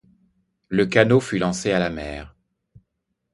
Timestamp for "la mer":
1.77-2.33